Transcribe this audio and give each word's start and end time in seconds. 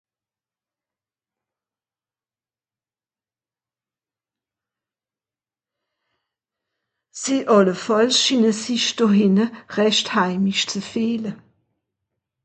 Sie 7.19 7.39
àllefàlls 7.55 8.17
schiine 8.19 8.51
sich 8.61 8.87
do 8.97 9.05
hìnne 9.17 9.45
rächt 9.77 10.07
heimisch 10.15 10.65
ze 10.71 10.81
fìehle. 10.91 11.31